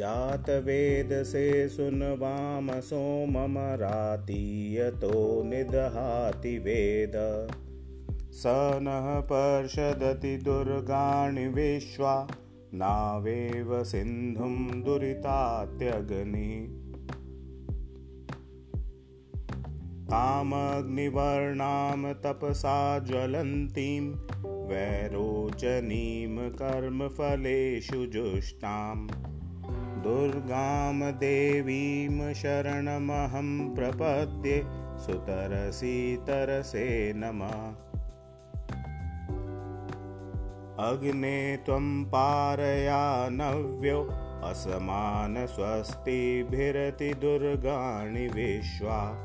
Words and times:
जातवेदसे 0.00 1.68
सुनवाम 1.68 2.80
सोममरातीयतो 2.80 5.42
निदहाति 5.42 6.58
वेद। 6.58 7.12
स 8.32 8.42
नः 8.82 9.20
पर्षदति 9.20 10.36
दुर्गाणि 10.36 11.48
विश्वा 11.48 12.28
नावेव 12.74 13.84
सिन्धुं 13.84 14.82
दुरितात्यग्निः। 14.82 16.80
तामग्निवर्णां 20.04 22.14
तपसा 22.14 22.98
ज्वलन्तीं 22.98 24.14
वैरोचनीं 24.66 26.50
कर्मफलेषु 26.50 28.06
जुष्टाम् 28.06 29.08
दुर्गां 30.02 31.12
देवीं 31.12 32.34
शरणमहं 32.34 33.74
प्रपद्ये 33.74 34.62
सुतरसीतरसे 34.98 37.12
नमः। 37.16 37.74
अग्ने 40.86 41.56
त्वं 41.56 42.04
पारयानव्यो 42.04 44.08
असमानस्वस्तिभिरति 44.44 47.14
दुर्गाणि 47.14 48.26
विश्वा। 48.26 49.16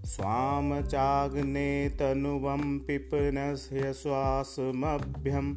स्वां 0.06 0.82
चाग्ने 0.82 1.88
तनुवं 1.88 2.78
पिपनस्य 2.78 3.92
श्वासमभ्यं 3.92 5.56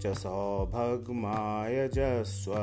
च 0.00 0.16
सौभग्मायजस्व 0.16 2.54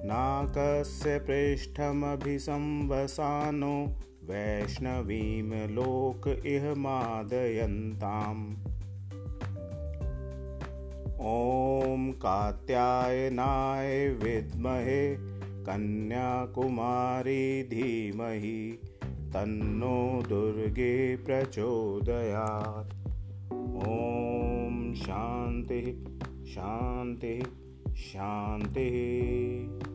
नाकस्य 0.04 1.18
पृष्ठमभिसंवसानो 1.18 3.96
वैष्णवीं 4.24 5.68
लोक 5.68 6.42
इह 6.46 6.74
मादयन्ताम्। 6.74 8.56
ॐ 11.20 12.12
कात्यायनाय 12.12 14.08
विद्महे 14.08 15.16
कन्याकुमारी 15.62 17.62
धीमहि 17.62 18.78
तन्नो 19.32 20.22
दुर्गे 20.28 21.16
प्रचोदयात्। 21.16 22.92
ॐ 23.88 24.94
शान्तिः 24.94 25.88
शान्तिः 26.44 27.42
शान्तिः। 27.96 29.91